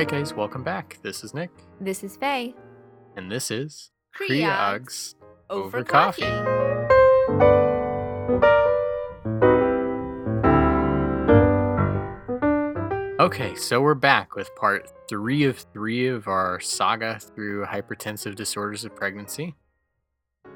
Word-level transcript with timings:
right, 0.00 0.08
guys, 0.08 0.32
welcome 0.32 0.62
back. 0.62 0.96
This 1.02 1.22
is 1.22 1.34
Nick, 1.34 1.50
This 1.78 2.02
is 2.02 2.16
Faye. 2.16 2.54
and 3.16 3.30
this 3.30 3.50
is 3.50 3.90
Creogs 4.18 5.14
over, 5.50 5.76
over 5.76 5.84
coffee. 5.84 6.22
coffee. 6.22 6.46
Okay, 13.20 13.54
so 13.54 13.82
we're 13.82 13.94
back 13.94 14.36
with 14.36 14.48
part 14.56 14.90
three 15.06 15.44
of 15.44 15.58
three 15.74 16.08
of 16.08 16.28
our 16.28 16.60
saga 16.60 17.18
through 17.20 17.66
hypertensive 17.66 18.34
disorders 18.36 18.86
of 18.86 18.96
pregnancy. 18.96 19.54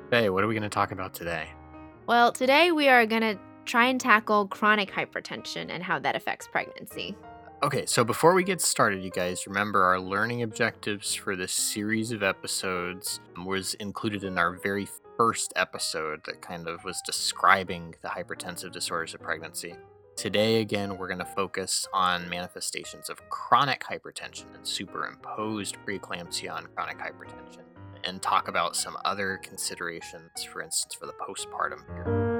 Faye, 0.08 0.30
what 0.30 0.42
are 0.42 0.46
we 0.46 0.54
going 0.54 0.62
to 0.62 0.70
talk 0.70 0.90
about 0.90 1.12
today? 1.12 1.50
Well, 2.06 2.32
today 2.32 2.72
we 2.72 2.88
are 2.88 3.04
going 3.04 3.20
to 3.20 3.38
try 3.66 3.88
and 3.88 4.00
tackle 4.00 4.48
chronic 4.48 4.90
hypertension 4.90 5.66
and 5.68 5.82
how 5.82 5.98
that 5.98 6.16
affects 6.16 6.48
pregnancy. 6.48 7.14
Okay, 7.64 7.86
so 7.86 8.04
before 8.04 8.34
we 8.34 8.44
get 8.44 8.60
started, 8.60 9.02
you 9.02 9.08
guys 9.08 9.46
remember 9.46 9.84
our 9.84 9.98
learning 9.98 10.42
objectives 10.42 11.14
for 11.14 11.34
this 11.34 11.54
series 11.54 12.12
of 12.12 12.22
episodes 12.22 13.20
was 13.42 13.72
included 13.80 14.22
in 14.22 14.36
our 14.36 14.52
very 14.52 14.86
first 15.16 15.50
episode 15.56 16.20
that 16.26 16.42
kind 16.42 16.68
of 16.68 16.84
was 16.84 17.00
describing 17.06 17.94
the 18.02 18.08
hypertensive 18.08 18.70
disorders 18.70 19.14
of 19.14 19.22
pregnancy. 19.22 19.74
Today, 20.14 20.60
again, 20.60 20.98
we're 20.98 21.08
going 21.08 21.20
to 21.20 21.24
focus 21.24 21.86
on 21.94 22.28
manifestations 22.28 23.08
of 23.08 23.26
chronic 23.30 23.82
hypertension 23.82 24.54
and 24.54 24.68
superimposed 24.68 25.78
preeclampsia 25.86 26.52
on 26.52 26.66
chronic 26.74 26.98
hypertension, 26.98 27.62
and 28.04 28.20
talk 28.20 28.48
about 28.48 28.76
some 28.76 28.98
other 29.06 29.40
considerations, 29.42 30.44
for 30.52 30.60
instance, 30.60 30.92
for 30.92 31.06
the 31.06 31.14
postpartum 31.14 31.86
period. 31.86 32.33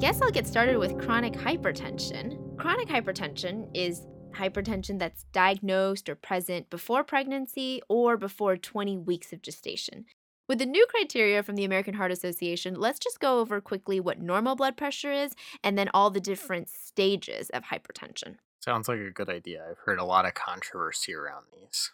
Guess 0.00 0.22
I'll 0.22 0.30
get 0.30 0.46
started 0.46 0.78
with 0.78 0.98
chronic 0.98 1.34
hypertension. 1.34 2.56
Chronic 2.56 2.88
hypertension 2.88 3.68
is 3.74 4.06
hypertension 4.34 4.98
that's 4.98 5.24
diagnosed 5.24 6.08
or 6.08 6.14
present 6.14 6.70
before 6.70 7.04
pregnancy 7.04 7.82
or 7.86 8.16
before 8.16 8.56
20 8.56 8.96
weeks 8.96 9.30
of 9.34 9.42
gestation. 9.42 10.06
With 10.48 10.58
the 10.58 10.64
new 10.64 10.86
criteria 10.86 11.42
from 11.42 11.56
the 11.56 11.66
American 11.66 11.92
Heart 11.92 12.12
Association, 12.12 12.76
let's 12.76 12.98
just 12.98 13.20
go 13.20 13.40
over 13.40 13.60
quickly 13.60 14.00
what 14.00 14.22
normal 14.22 14.56
blood 14.56 14.74
pressure 14.74 15.12
is 15.12 15.34
and 15.62 15.76
then 15.76 15.90
all 15.92 16.08
the 16.08 16.18
different 16.18 16.70
stages 16.70 17.50
of 17.50 17.64
hypertension. 17.64 18.36
Sounds 18.60 18.88
like 18.88 19.00
a 19.00 19.10
good 19.10 19.28
idea. 19.28 19.62
I've 19.70 19.80
heard 19.84 19.98
a 19.98 20.04
lot 20.04 20.24
of 20.24 20.32
controversy 20.32 21.14
around 21.14 21.44
these. 21.52 21.90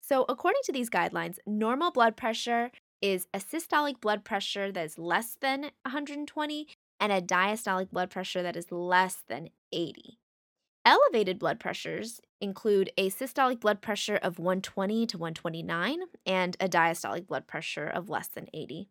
So, 0.00 0.24
according 0.26 0.62
to 0.64 0.72
these 0.72 0.88
guidelines, 0.88 1.36
normal 1.46 1.90
blood 1.90 2.16
pressure 2.16 2.70
is 3.02 3.26
a 3.34 3.38
systolic 3.40 4.00
blood 4.00 4.24
pressure 4.24 4.72
that 4.72 4.84
is 4.84 4.96
less 4.96 5.36
than 5.40 5.62
120 5.82 6.68
and 7.02 7.12
a 7.12 7.20
diastolic 7.20 7.90
blood 7.90 8.10
pressure 8.10 8.44
that 8.44 8.56
is 8.56 8.70
less 8.70 9.24
than 9.28 9.50
80. 9.72 10.20
Elevated 10.84 11.36
blood 11.36 11.58
pressures 11.58 12.20
include 12.40 12.92
a 12.96 13.10
systolic 13.10 13.58
blood 13.58 13.82
pressure 13.82 14.20
of 14.22 14.38
120 14.38 15.06
to 15.06 15.18
129 15.18 15.98
and 16.24 16.56
a 16.60 16.68
diastolic 16.68 17.26
blood 17.26 17.48
pressure 17.48 17.88
of 17.88 18.08
less 18.08 18.28
than 18.28 18.46
80. 18.54 18.88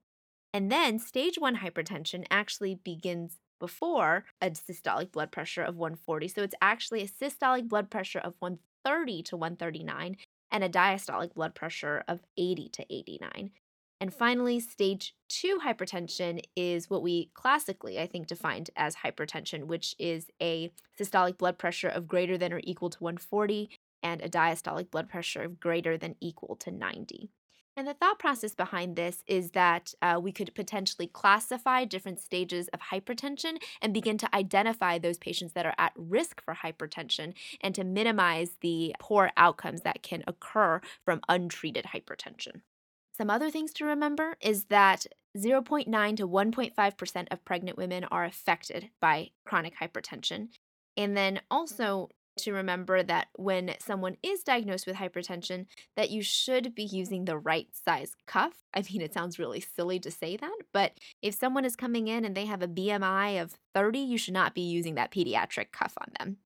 And 0.53 0.69
then 0.69 0.99
stage 0.99 1.37
1 1.39 1.57
hypertension 1.57 2.25
actually 2.29 2.75
begins 2.75 3.39
before 3.61 4.25
a 4.41 4.49
systolic 4.49 5.13
blood 5.13 5.31
pressure 5.31 5.63
of 5.63 5.77
140. 5.77 6.27
So 6.27 6.43
it's 6.43 6.55
actually 6.61 7.03
a 7.03 7.07
systolic 7.07 7.69
blood 7.69 7.89
pressure 7.89 8.19
of 8.19 8.35
130 8.39 9.23
to 9.23 9.37
139 9.37 10.17
and 10.51 10.63
a 10.65 10.69
diastolic 10.69 11.33
blood 11.33 11.55
pressure 11.55 12.03
of 12.09 12.19
80 12.37 12.67
to 12.73 12.85
89. 12.93 13.51
And 14.01 14.11
finally, 14.11 14.59
stage 14.59 15.13
two 15.29 15.59
hypertension 15.63 16.41
is 16.55 16.89
what 16.89 17.03
we 17.03 17.29
classically, 17.35 17.99
I 17.99 18.07
think, 18.07 18.25
defined 18.25 18.71
as 18.75 18.95
hypertension, 18.95 19.65
which 19.65 19.93
is 19.99 20.25
a 20.41 20.71
systolic 20.99 21.37
blood 21.37 21.59
pressure 21.59 21.87
of 21.87 22.07
greater 22.07 22.35
than 22.35 22.51
or 22.51 22.61
equal 22.63 22.89
to 22.89 22.97
140 22.97 23.69
and 24.01 24.19
a 24.23 24.27
diastolic 24.27 24.89
blood 24.89 25.07
pressure 25.07 25.43
of 25.43 25.59
greater 25.59 25.99
than 25.99 26.15
equal 26.19 26.55
to 26.55 26.71
90. 26.71 27.29
And 27.77 27.87
the 27.87 27.93
thought 27.93 28.17
process 28.17 28.55
behind 28.55 28.95
this 28.95 29.23
is 29.27 29.51
that 29.51 29.93
uh, 30.01 30.19
we 30.19 30.31
could 30.31 30.55
potentially 30.55 31.05
classify 31.05 31.85
different 31.85 32.19
stages 32.19 32.69
of 32.69 32.79
hypertension 32.91 33.57
and 33.83 33.93
begin 33.93 34.17
to 34.17 34.35
identify 34.35 34.97
those 34.97 35.19
patients 35.19 35.53
that 35.53 35.67
are 35.67 35.75
at 35.77 35.93
risk 35.95 36.41
for 36.43 36.55
hypertension 36.55 37.33
and 37.61 37.75
to 37.75 37.83
minimize 37.83 38.57
the 38.61 38.95
poor 38.99 39.29
outcomes 39.37 39.81
that 39.81 40.01
can 40.01 40.23
occur 40.25 40.81
from 41.05 41.21
untreated 41.29 41.85
hypertension. 41.93 42.61
Some 43.17 43.29
other 43.29 43.49
things 43.49 43.73
to 43.73 43.85
remember 43.85 44.35
is 44.41 44.65
that 44.65 45.05
0.9 45.37 46.17
to 46.17 46.27
1.5% 46.27 47.27
of 47.31 47.45
pregnant 47.45 47.77
women 47.77 48.03
are 48.05 48.25
affected 48.25 48.89
by 48.99 49.31
chronic 49.45 49.75
hypertension. 49.77 50.49
And 50.97 51.15
then 51.15 51.41
also 51.49 52.09
to 52.37 52.53
remember 52.53 53.03
that 53.03 53.27
when 53.35 53.75
someone 53.79 54.17
is 54.23 54.43
diagnosed 54.43 54.87
with 54.87 54.95
hypertension 54.95 55.65
that 55.95 56.09
you 56.09 56.21
should 56.21 56.73
be 56.73 56.83
using 56.83 57.25
the 57.25 57.37
right 57.37 57.67
size 57.85 58.15
cuff. 58.25 58.63
I 58.73 58.83
mean 58.89 59.01
it 59.01 59.13
sounds 59.13 59.37
really 59.37 59.59
silly 59.59 59.99
to 59.99 60.11
say 60.11 60.37
that, 60.37 60.57
but 60.71 60.93
if 61.21 61.35
someone 61.35 61.65
is 61.65 61.75
coming 61.75 62.07
in 62.07 62.25
and 62.25 62.35
they 62.35 62.45
have 62.45 62.61
a 62.61 62.67
BMI 62.67 63.41
of 63.41 63.57
30, 63.75 63.99
you 63.99 64.17
should 64.17 64.33
not 64.33 64.55
be 64.55 64.61
using 64.61 64.95
that 64.95 65.11
pediatric 65.11 65.71
cuff 65.71 65.93
on 65.99 66.13
them. 66.17 66.37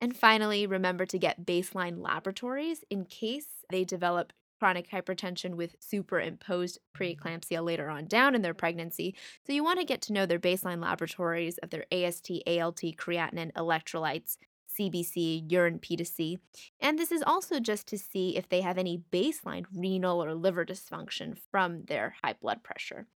And 0.00 0.16
finally, 0.16 0.66
remember 0.66 1.06
to 1.06 1.18
get 1.18 1.46
baseline 1.46 2.02
laboratories 2.02 2.84
in 2.90 3.04
case 3.04 3.46
they 3.70 3.84
develop 3.84 4.32
chronic 4.62 4.88
hypertension 4.88 5.56
with 5.56 5.74
superimposed 5.80 6.78
mm-hmm. 6.78 7.02
preeclampsia 7.02 7.64
later 7.64 7.90
on 7.90 8.06
down 8.06 8.36
in 8.36 8.42
their 8.42 8.54
pregnancy. 8.54 9.12
So 9.44 9.52
you 9.52 9.64
want 9.64 9.80
to 9.80 9.84
get 9.84 10.00
to 10.02 10.12
know 10.12 10.24
their 10.24 10.38
baseline 10.38 10.80
laboratories 10.80 11.58
of 11.58 11.70
their 11.70 11.84
AST, 11.90 12.30
ALT, 12.46 12.80
creatinine, 12.96 13.52
electrolytes, 13.54 14.36
CBC, 14.78 15.50
urine 15.50 15.80
P2C. 15.80 16.38
And 16.78 16.96
this 16.96 17.10
is 17.10 17.24
also 17.26 17.58
just 17.58 17.88
to 17.88 17.98
see 17.98 18.36
if 18.36 18.48
they 18.48 18.60
have 18.60 18.78
any 18.78 19.02
baseline 19.10 19.64
renal 19.74 20.22
or 20.22 20.32
liver 20.32 20.64
dysfunction 20.64 21.36
from 21.50 21.86
their 21.86 22.14
high 22.22 22.34
blood 22.40 22.62
pressure. 22.62 23.08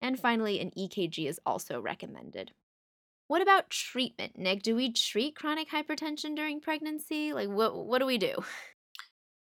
And 0.00 0.20
finally, 0.20 0.60
an 0.60 0.70
EKG 0.78 1.28
is 1.28 1.40
also 1.44 1.80
recommended. 1.80 2.52
What 3.26 3.42
about 3.42 3.70
treatment, 3.70 4.38
Nick? 4.38 4.62
Do 4.62 4.76
we 4.76 4.92
treat 4.92 5.34
chronic 5.34 5.68
hypertension 5.68 6.36
during 6.36 6.60
pregnancy? 6.60 7.32
Like 7.32 7.48
what 7.48 7.74
what 7.74 7.98
do 7.98 8.06
we 8.06 8.18
do? 8.18 8.36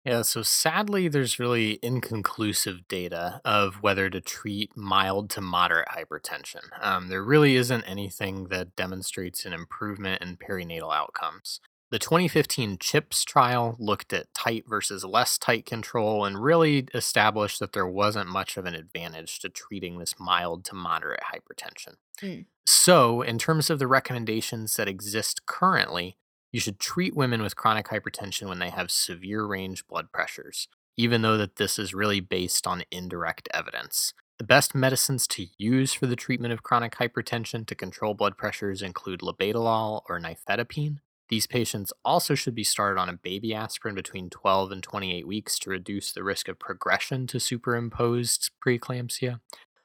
Yeah, 0.05 0.21
so 0.21 0.41
sadly, 0.43 1.07
there's 1.07 1.39
really 1.39 1.77
inconclusive 1.83 2.87
data 2.87 3.41
of 3.43 3.75
whether 3.81 4.09
to 4.09 4.21
treat 4.21 4.75
mild 4.75 5.29
to 5.31 5.41
moderate 5.41 5.89
hypertension. 5.89 6.63
Um, 6.81 7.09
there 7.09 7.23
really 7.23 7.55
isn't 7.55 7.83
anything 7.83 8.45
that 8.45 8.75
demonstrates 8.75 9.45
an 9.45 9.53
improvement 9.53 10.21
in 10.21 10.37
perinatal 10.37 10.95
outcomes. 10.95 11.59
The 11.91 11.99
2015 11.99 12.77
CHIPS 12.79 13.25
trial 13.25 13.75
looked 13.79 14.13
at 14.13 14.31
tight 14.33 14.65
versus 14.67 15.03
less 15.03 15.39
tight 15.39 15.65
control 15.65 16.23
and 16.23 16.41
really 16.41 16.87
established 16.93 17.59
that 17.59 17.73
there 17.73 17.87
wasn't 17.87 18.29
much 18.29 18.57
of 18.57 18.65
an 18.65 18.75
advantage 18.75 19.39
to 19.39 19.49
treating 19.49 19.97
this 19.97 20.15
mild 20.19 20.63
to 20.65 20.75
moderate 20.75 21.21
hypertension. 21.33 21.95
Mm. 22.21 22.45
So, 22.67 23.23
in 23.23 23.39
terms 23.39 23.71
of 23.71 23.79
the 23.79 23.87
recommendations 23.87 24.75
that 24.75 24.87
exist 24.87 25.47
currently, 25.47 26.17
you 26.51 26.59
should 26.59 26.79
treat 26.79 27.15
women 27.15 27.41
with 27.41 27.55
chronic 27.55 27.87
hypertension 27.87 28.47
when 28.47 28.59
they 28.59 28.69
have 28.69 28.91
severe 28.91 29.45
range 29.45 29.87
blood 29.87 30.11
pressures, 30.11 30.67
even 30.97 31.21
though 31.21 31.37
that 31.37 31.57
this 31.57 31.77
is 31.77 31.93
really 31.93 32.19
based 32.19 32.65
on 32.65 32.83
indirect 32.91 33.47
evidence. 33.53 34.13
The 34.39 34.45
best 34.45 34.73
medicines 34.73 35.27
to 35.27 35.47
use 35.57 35.93
for 35.93 36.07
the 36.07 36.15
treatment 36.15 36.53
of 36.53 36.63
chronic 36.63 36.95
hypertension 36.95 37.67
to 37.67 37.75
control 37.75 38.13
blood 38.13 38.37
pressures 38.37 38.81
include 38.81 39.19
labetalol 39.19 40.01
or 40.07 40.19
nifedipine. 40.19 40.99
These 41.27 41.45
patients 41.45 41.93
also 42.03 42.35
should 42.35 42.55
be 42.55 42.63
started 42.63 42.99
on 42.99 43.09
a 43.09 43.13
baby 43.13 43.53
aspirin 43.53 43.95
between 43.95 44.29
12 44.29 44.71
and 44.71 44.81
28 44.81 45.27
weeks 45.27 45.59
to 45.59 45.69
reduce 45.69 46.11
the 46.11 46.23
risk 46.23 46.47
of 46.47 46.57
progression 46.57 47.27
to 47.27 47.39
superimposed 47.39 48.49
preeclampsia. 48.65 49.39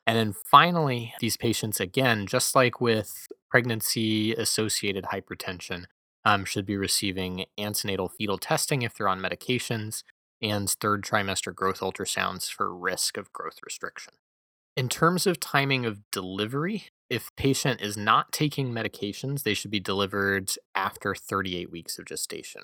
And 0.07 0.17
then 0.17 0.35
finally, 0.51 1.15
these 1.21 1.37
patients, 1.37 1.81
again, 1.81 2.27
just 2.27 2.55
like 2.55 2.81
with 2.81 3.27
pregnancy 3.51 4.35
associated 4.35 5.07
hypertension, 5.07 5.87
um, 6.25 6.45
should 6.45 6.67
be 6.67 6.77
receiving 6.77 7.47
antenatal 7.59 8.09
fetal 8.09 8.39
testing 8.39 8.83
if 8.83 8.95
they're 8.95 9.09
on 9.09 9.21
medications 9.21 10.03
and 10.43 10.69
third 10.69 11.03
trimester 11.03 11.55
growth 11.55 11.81
ultrasounds 11.81 12.51
for 12.51 12.75
risk 12.75 13.17
of 13.17 13.33
growth 13.33 13.59
restriction. 13.65 14.15
In 14.77 14.89
terms 14.89 15.27
of 15.27 15.39
timing 15.39 15.87
of 15.87 16.01
delivery, 16.11 16.87
if 17.09 17.35
patient 17.37 17.81
is 17.81 17.97
not 17.97 18.33
taking 18.33 18.73
medications, 18.73 19.43
they 19.43 19.55
should 19.55 19.71
be 19.71 19.81
delivered 19.81 20.53
after 20.75 21.15
38 21.15 21.71
weeks 21.71 21.99
of 21.99 22.07
gestation. 22.07 22.63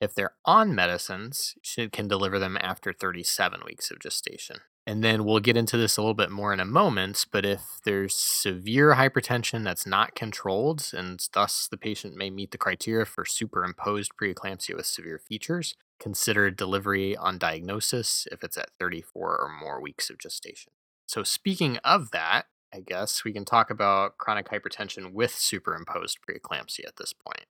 If 0.00 0.14
they're 0.14 0.34
on 0.44 0.74
medicines, 0.74 1.54
should 1.62 1.92
can 1.92 2.08
deliver 2.08 2.38
them 2.38 2.58
after 2.60 2.92
37 2.92 3.62
weeks 3.64 3.90
of 3.90 4.00
gestation. 4.00 4.58
And 4.86 5.02
then 5.02 5.24
we'll 5.24 5.40
get 5.40 5.56
into 5.56 5.78
this 5.78 5.96
a 5.96 6.02
little 6.02 6.14
bit 6.14 6.30
more 6.30 6.52
in 6.52 6.60
a 6.60 6.66
moment, 6.66 7.24
but 7.32 7.46
if 7.46 7.80
there's 7.84 8.14
severe 8.14 8.94
hypertension 8.94 9.64
that's 9.64 9.86
not 9.86 10.14
controlled, 10.14 10.90
and 10.92 11.26
thus 11.32 11.66
the 11.68 11.78
patient 11.78 12.16
may 12.16 12.28
meet 12.28 12.50
the 12.50 12.58
criteria 12.58 13.06
for 13.06 13.24
superimposed 13.24 14.12
preeclampsia 14.20 14.76
with 14.76 14.84
severe 14.84 15.18
features, 15.18 15.74
consider 15.98 16.50
delivery 16.50 17.16
on 17.16 17.38
diagnosis 17.38 18.28
if 18.30 18.44
it's 18.44 18.58
at 18.58 18.70
34 18.78 19.38
or 19.38 19.48
more 19.48 19.80
weeks 19.80 20.10
of 20.10 20.18
gestation. 20.18 20.72
So, 21.06 21.22
speaking 21.22 21.78
of 21.78 22.10
that, 22.10 22.46
I 22.74 22.80
guess 22.80 23.24
we 23.24 23.32
can 23.32 23.44
talk 23.44 23.70
about 23.70 24.18
chronic 24.18 24.48
hypertension 24.50 25.12
with 25.12 25.34
superimposed 25.34 26.18
preeclampsia 26.28 26.86
at 26.86 26.96
this 26.96 27.12
point. 27.12 27.44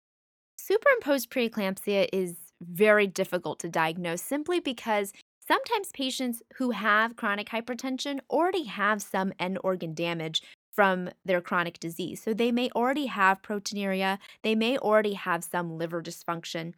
Superimposed 0.57 1.30
preeclampsia 1.30 2.10
is 2.12 2.36
very 2.62 3.07
difficult 3.07 3.60
to 3.60 3.69
diagnose 3.69 4.22
simply 4.22 4.60
because 4.60 5.13
sometimes 5.51 5.92
patients 5.92 6.42
who 6.56 6.71
have 6.71 7.18
chronic 7.18 7.50
hypertension 7.50 8.21
already 8.30 8.63
have 8.63 9.01
some 9.01 9.33
end 9.38 9.57
organ 9.65 9.94
damage 9.94 10.42
from 10.71 11.09
their 11.25 11.42
chronic 11.42 11.77
disease. 11.77 12.24
So 12.24 12.33
they 12.33 12.53
may 12.53 12.69
already 12.74 13.07
have 13.07 13.42
proteinuria, 13.42 14.18
they 14.44 14.56
may 14.56 14.77
already 14.77 15.13
have 15.13 15.44
some 15.44 15.77
liver 15.77 16.01
dysfunction. 16.01 16.74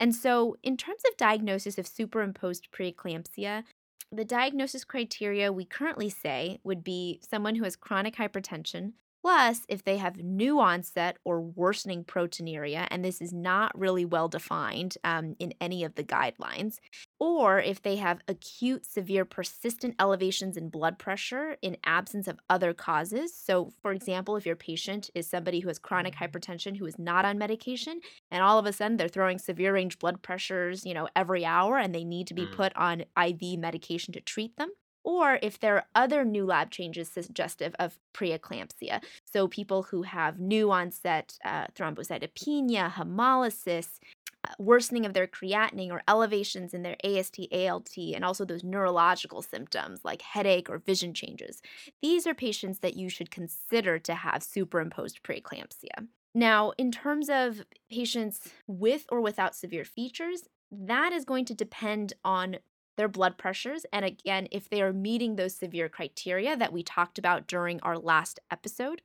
And 0.00 0.14
so, 0.14 0.56
in 0.62 0.78
terms 0.78 1.02
of 1.06 1.18
diagnosis 1.18 1.76
of 1.76 1.86
superimposed 1.86 2.68
preeclampsia, 2.72 3.64
the 4.10 4.24
diagnosis 4.24 4.84
criteria 4.84 5.52
we 5.52 5.66
currently 5.66 6.08
say 6.08 6.58
would 6.64 6.82
be 6.82 7.20
someone 7.30 7.56
who 7.56 7.64
has 7.64 7.76
chronic 7.76 8.16
hypertension, 8.16 8.92
plus 9.24 9.64
if 9.70 9.84
they 9.84 9.96
have 9.96 10.18
new 10.18 10.60
onset 10.60 11.16
or 11.24 11.40
worsening 11.40 12.04
proteinuria, 12.04 12.86
and 12.90 13.02
this 13.02 13.22
is 13.22 13.32
not 13.32 13.76
really 13.78 14.04
well 14.04 14.28
defined 14.28 14.98
um, 15.02 15.34
in 15.38 15.54
any 15.62 15.82
of 15.82 15.94
the 15.94 16.04
guidelines, 16.04 16.76
or 17.18 17.58
if 17.58 17.80
they 17.80 17.96
have 17.96 18.20
acute, 18.28 18.84
severe, 18.84 19.24
persistent 19.24 19.94
elevations 19.98 20.58
in 20.58 20.68
blood 20.68 20.98
pressure 20.98 21.56
in 21.62 21.76
absence 21.84 22.28
of 22.28 22.38
other 22.50 22.74
causes. 22.74 23.34
So, 23.34 23.72
for 23.80 23.92
example, 23.92 24.36
if 24.36 24.44
your 24.44 24.56
patient 24.56 25.08
is 25.14 25.26
somebody 25.28 25.60
who 25.60 25.68
has 25.68 25.78
chronic 25.78 26.14
hypertension 26.16 26.76
who 26.76 26.84
is 26.86 26.98
not 26.98 27.24
on 27.24 27.38
medication, 27.38 28.00
and 28.30 28.42
all 28.42 28.58
of 28.58 28.66
a 28.66 28.74
sudden 28.74 28.98
they're 28.98 29.08
throwing 29.08 29.38
severe 29.38 29.72
range 29.72 29.98
blood 29.98 30.22
pressures, 30.22 30.84
you 30.84 30.92
know, 30.94 31.08
every 31.16 31.46
hour 31.46 31.78
and 31.78 31.94
they 31.94 32.04
need 32.04 32.26
to 32.26 32.34
be 32.34 32.46
Mm. 32.46 32.46
put 32.46 32.76
on 32.76 33.04
IV 33.16 33.56
medication 33.56 34.12
to 34.12 34.20
treat 34.20 34.56
them. 34.56 34.70
Or 35.04 35.38
if 35.42 35.60
there 35.60 35.76
are 35.76 35.84
other 35.94 36.24
new 36.24 36.46
lab 36.46 36.70
changes 36.70 37.10
suggestive 37.10 37.74
of 37.78 37.98
preeclampsia. 38.14 39.02
So, 39.24 39.46
people 39.46 39.84
who 39.84 40.02
have 40.02 40.40
new 40.40 40.70
onset 40.70 41.38
uh, 41.44 41.66
thrombocytopenia, 41.76 42.92
hemolysis, 42.92 43.98
uh, 44.44 44.52
worsening 44.58 45.06
of 45.06 45.14
their 45.14 45.26
creatinine 45.26 45.90
or 45.90 46.02
elevations 46.08 46.74
in 46.74 46.82
their 46.82 46.96
AST, 47.04 47.40
ALT, 47.52 47.96
and 47.96 48.24
also 48.24 48.44
those 48.44 48.64
neurological 48.64 49.42
symptoms 49.42 50.00
like 50.04 50.22
headache 50.22 50.68
or 50.68 50.78
vision 50.78 51.14
changes. 51.14 51.62
These 52.02 52.26
are 52.26 52.34
patients 52.34 52.80
that 52.80 52.96
you 52.96 53.08
should 53.08 53.30
consider 53.30 53.98
to 54.00 54.14
have 54.14 54.42
superimposed 54.42 55.22
preeclampsia. 55.22 56.08
Now, 56.34 56.72
in 56.76 56.90
terms 56.90 57.30
of 57.30 57.64
patients 57.90 58.40
with 58.66 59.06
or 59.08 59.20
without 59.20 59.54
severe 59.54 59.84
features, 59.84 60.48
that 60.72 61.12
is 61.12 61.24
going 61.24 61.44
to 61.46 61.54
depend 61.54 62.14
on 62.24 62.56
their 62.96 63.08
blood 63.08 63.36
pressures. 63.38 63.84
And 63.92 64.04
again, 64.04 64.48
if 64.50 64.68
they 64.68 64.82
are 64.82 64.92
meeting 64.92 65.36
those 65.36 65.54
severe 65.54 65.88
criteria 65.88 66.56
that 66.56 66.72
we 66.72 66.82
talked 66.82 67.18
about 67.18 67.46
during 67.46 67.80
our 67.80 67.98
last 67.98 68.40
episode. 68.50 69.02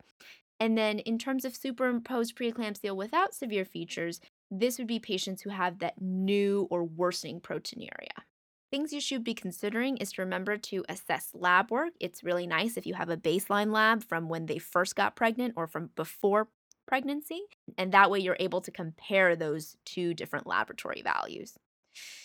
And 0.59 0.77
then 0.77 0.99
in 0.99 1.17
terms 1.17 1.45
of 1.45 1.55
superimposed 1.55 2.35
preeclampsia 2.35 2.95
without 2.95 3.33
severe 3.33 3.65
features, 3.65 4.19
this 4.51 4.77
would 4.77 4.87
be 4.87 4.99
patients 4.99 5.41
who 5.41 5.51
have 5.51 5.79
that 5.79 6.01
new 6.01 6.67
or 6.69 6.83
worsening 6.83 7.39
proteinuria. 7.39 8.23
Things 8.71 8.93
you 8.93 9.01
should 9.01 9.23
be 9.23 9.33
considering 9.33 9.97
is 9.97 10.11
to 10.13 10.21
remember 10.21 10.57
to 10.57 10.85
assess 10.87 11.31
lab 11.33 11.71
work. 11.71 11.93
It's 11.99 12.23
really 12.23 12.45
nice 12.45 12.77
if 12.77 12.85
you 12.85 12.93
have 12.93 13.09
a 13.09 13.17
baseline 13.17 13.71
lab 13.71 14.03
from 14.03 14.29
when 14.29 14.45
they 14.45 14.59
first 14.59 14.95
got 14.95 15.15
pregnant 15.15 15.53
or 15.55 15.65
from 15.65 15.89
before 15.95 16.49
pregnancy, 16.87 17.41
and 17.77 17.91
that 17.91 18.11
way 18.11 18.19
you're 18.19 18.37
able 18.39 18.61
to 18.61 18.71
compare 18.71 19.35
those 19.35 19.77
two 19.85 20.13
different 20.13 20.45
laboratory 20.45 21.01
values. 21.03 21.57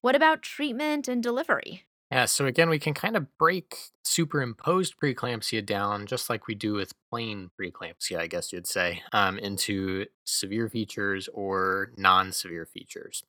What 0.02 0.14
about 0.14 0.42
treatment 0.42 1.08
and 1.08 1.22
delivery? 1.22 1.84
Yeah, 2.10 2.26
so 2.26 2.46
again, 2.46 2.68
we 2.68 2.78
can 2.78 2.94
kind 2.94 3.16
of 3.16 3.36
break 3.38 3.76
superimposed 4.04 4.94
preeclampsia 5.02 5.64
down, 5.66 6.06
just 6.06 6.30
like 6.30 6.46
we 6.46 6.54
do 6.54 6.74
with 6.74 6.92
plain 7.10 7.50
preeclampsia, 7.58 8.18
I 8.18 8.26
guess 8.26 8.52
you'd 8.52 8.66
say, 8.66 9.02
um, 9.12 9.38
into 9.38 10.06
severe 10.24 10.68
features 10.68 11.28
or 11.32 11.90
non 11.96 12.30
severe 12.30 12.66
features. 12.66 13.24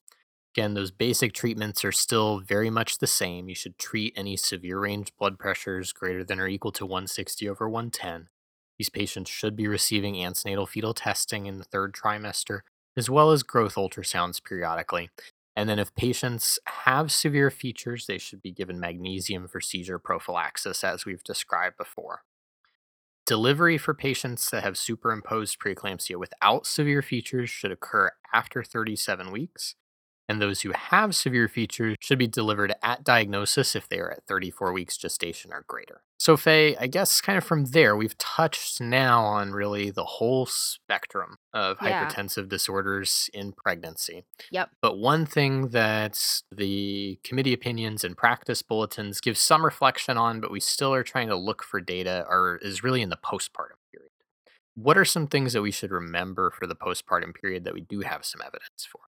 Again, 0.54 0.74
those 0.74 0.92
basic 0.92 1.34
treatments 1.34 1.84
are 1.84 1.92
still 1.92 2.40
very 2.40 2.70
much 2.70 3.00
the 3.00 3.08
same. 3.08 3.50
You 3.50 3.56
should 3.56 3.78
treat 3.78 4.14
any 4.16 4.38
severe 4.38 4.80
range 4.80 5.12
blood 5.18 5.40
pressures 5.40 5.92
greater 5.92 6.24
than 6.24 6.40
or 6.40 6.48
equal 6.48 6.72
to 6.74 6.86
160 6.86 7.50
over 7.50 7.68
110. 7.68 8.30
These 8.78 8.90
patients 8.90 9.30
should 9.30 9.56
be 9.56 9.68
receiving 9.68 10.24
antenatal 10.24 10.66
fetal 10.66 10.94
testing 10.94 11.46
in 11.46 11.58
the 11.58 11.66
third 11.66 11.94
trimester, 11.94 12.62
as 12.96 13.10
well 13.10 13.32
as 13.32 13.44
growth 13.44 13.76
ultrasounds 13.76 14.44
periodically. 14.44 15.10
And 15.56 15.70
then, 15.70 15.80
if 15.80 15.96
patients 15.96 16.60
have 16.68 17.12
severe 17.12 17.50
features, 17.50 18.08
they 18.08 18.18
should 18.18 18.42
be 18.42 18.52
given 18.52 18.80
magnesium 18.80 19.48
for 19.48 19.62
seizure 19.62 20.00
prophylaxis, 20.00 20.84
as 20.84 21.06
we've 21.06 21.24
described 21.24 21.78
before. 21.78 22.24
Delivery 23.26 23.78
for 23.78 23.94
patients 23.94 24.50
that 24.52 24.64
have 24.64 24.78
superimposed 24.78 25.58
preeclampsia 25.60 26.18
without 26.18 26.68
severe 26.68 27.02
features 27.02 27.50
should 27.50 27.72
occur 27.72 28.12
after 28.34 28.64
37 28.64 29.32
weeks 29.32 29.76
and 30.28 30.42
those 30.42 30.62
who 30.62 30.72
have 30.72 31.16
severe 31.16 31.48
features 31.48 31.96
should 32.00 32.18
be 32.20 32.28
delivered 32.28 32.74
at 32.82 33.04
diagnosis 33.04 33.76
if 33.76 33.88
they 33.88 34.00
are 34.00 34.12
at 34.12 34.26
34 34.28 34.74
weeks 34.74 34.98
gestation 34.98 35.52
or 35.54 35.64
greater. 35.68 36.02
So, 36.18 36.38
Faye, 36.38 36.78
I 36.78 36.88
guess 36.88 37.20
kind 37.22 37.38
of 37.38 37.44
from 37.44 37.66
there, 37.66 37.96
we've 37.96 38.18
touched 38.18 38.80
now 38.80 39.24
on 39.24 39.52
really 39.52 39.92
the 39.92 40.06
whole 40.06 40.46
spectrum 40.46 41.38
of 41.54 41.78
Yeah. 41.82 42.10
hypertensive 42.10 42.48
disorders 42.48 43.30
in 43.34 43.52
pregnancy. 43.52 44.24
Yep. 44.50 44.72
But 44.82 44.98
one 44.98 45.26
thing 45.26 45.70
that 45.70 46.42
the 46.52 47.20
committee 47.24 47.54
opinions 47.54 48.04
and 48.04 48.16
practice 48.18 48.62
bulletins 48.62 49.20
give 49.20 49.38
some 49.38 49.64
reflection 49.66 50.18
on, 50.18 50.40
but 50.40 50.52
we 50.52 50.60
still 50.62 50.94
are 50.94 51.04
trying 51.04 51.28
to 51.28 51.36
look 51.36 51.64
for 51.64 51.82
data, 51.82 52.26
are, 52.30 52.58
is 52.62 52.82
really 52.84 53.02
in 53.02 53.10
the 53.10 53.18
postpartum 53.18 53.78
period. 53.92 54.12
What 54.76 54.98
are 54.98 55.06
some 55.06 55.28
things 55.28 55.54
that 55.54 55.62
we 55.62 55.72
should 55.72 55.92
remember 55.92 56.50
for 56.50 56.66
the 56.66 56.76
postpartum 56.76 57.34
period 57.36 57.64
that 57.66 57.74
we 57.74 57.82
do 57.82 58.02
have 58.02 58.26
some 58.26 58.42
evidence 58.42 58.88
for? 58.90 59.02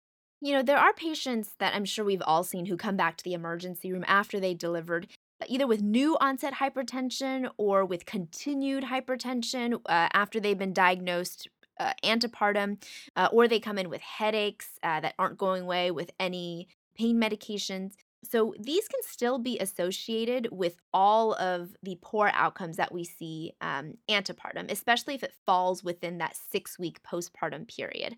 You 0.41 0.53
know, 0.53 0.61
there 0.61 0.77
are 0.77 0.93
patients 0.93 1.55
that 1.59 1.73
I'm 1.73 1.85
sure 1.85 2.05
we've 2.05 2.21
all 2.25 2.43
seen 2.43 2.65
who 2.65 2.77
come 2.77 2.97
back 2.97 3.17
to 3.17 3.23
the 3.23 3.33
emergency 3.33 3.91
room 3.91 4.05
after 4.07 4.39
they 4.39 4.53
delivered, 4.53 5.07
uh, 5.41 5.45
either 5.47 5.65
with 5.65 5.81
new 5.81 6.17
onset 6.19 6.55
hypertension 6.55 7.49
or 7.57 7.85
with 7.85 8.05
continued 8.05 8.85
hypertension 8.85 9.75
uh, 9.85 10.09
after 10.13 10.39
they've 10.39 10.57
been 10.57 10.73
diagnosed 10.73 11.47
uh, 11.79 11.93
antepartum, 12.03 12.81
uh, 13.15 13.29
or 13.31 13.47
they 13.47 13.59
come 13.59 13.77
in 13.77 13.89
with 13.89 14.01
headaches 14.01 14.79
uh, 14.83 14.99
that 14.99 15.15
aren't 15.17 15.37
going 15.37 15.63
away 15.63 15.91
with 15.91 16.11
any 16.19 16.67
pain 16.95 17.19
medications. 17.19 17.93
So 18.23 18.55
these 18.59 18.87
can 18.87 19.01
still 19.03 19.37
be 19.37 19.59
associated 19.59 20.49
with 20.51 20.77
all 20.93 21.33
of 21.35 21.75
the 21.83 21.97
poor 22.01 22.31
outcomes 22.33 22.77
that 22.77 22.91
we 22.91 23.03
see 23.03 23.53
um, 23.61 23.95
antepartum, 24.09 24.71
especially 24.71 25.15
if 25.15 25.23
it 25.23 25.33
falls 25.45 25.83
within 25.83 26.17
that 26.19 26.35
six 26.35 26.79
week 26.79 27.03
postpartum 27.03 27.67
period. 27.67 28.15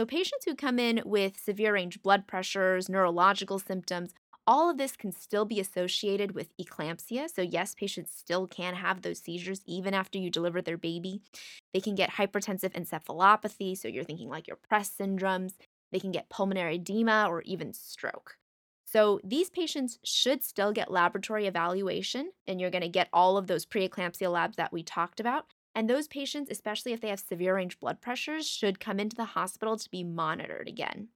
So, 0.00 0.06
patients 0.06 0.46
who 0.46 0.54
come 0.54 0.78
in 0.78 1.02
with 1.04 1.38
severe 1.38 1.74
range 1.74 2.00
blood 2.00 2.26
pressures, 2.26 2.88
neurological 2.88 3.58
symptoms, 3.58 4.14
all 4.46 4.70
of 4.70 4.78
this 4.78 4.96
can 4.96 5.12
still 5.12 5.44
be 5.44 5.60
associated 5.60 6.32
with 6.34 6.56
eclampsia. 6.56 7.28
So, 7.28 7.42
yes, 7.42 7.74
patients 7.74 8.10
still 8.16 8.46
can 8.46 8.76
have 8.76 9.02
those 9.02 9.18
seizures 9.18 9.60
even 9.66 9.92
after 9.92 10.18
you 10.18 10.30
deliver 10.30 10.62
their 10.62 10.78
baby. 10.78 11.20
They 11.74 11.82
can 11.82 11.94
get 11.94 12.12
hypertensive 12.12 12.72
encephalopathy. 12.72 13.76
So, 13.76 13.88
you're 13.88 14.04
thinking 14.04 14.30
like 14.30 14.48
your 14.48 14.56
PRES 14.56 14.90
syndromes. 14.98 15.56
They 15.92 16.00
can 16.00 16.12
get 16.12 16.30
pulmonary 16.30 16.76
edema 16.76 17.26
or 17.28 17.42
even 17.42 17.74
stroke. 17.74 18.38
So, 18.86 19.20
these 19.22 19.50
patients 19.50 19.98
should 20.02 20.42
still 20.42 20.72
get 20.72 20.90
laboratory 20.90 21.46
evaluation, 21.46 22.30
and 22.46 22.58
you're 22.58 22.70
going 22.70 22.80
to 22.80 22.88
get 22.88 23.10
all 23.12 23.36
of 23.36 23.48
those 23.48 23.66
preeclampsia 23.66 24.32
labs 24.32 24.56
that 24.56 24.72
we 24.72 24.82
talked 24.82 25.20
about. 25.20 25.52
And 25.80 25.88
those 25.88 26.08
patients, 26.08 26.50
especially 26.50 26.92
if 26.92 27.00
they 27.00 27.08
have 27.08 27.20
severe 27.20 27.56
range 27.56 27.80
blood 27.80 28.02
pressures, 28.02 28.46
should 28.46 28.80
come 28.80 29.00
into 29.00 29.16
the 29.16 29.24
hospital 29.24 29.78
to 29.78 29.88
be 29.88 30.04
monitored 30.04 30.68
again. 30.68 31.08